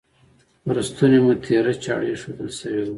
[0.65, 2.89] پر ستوني مو تیره چاړه ایښودل شوې وه.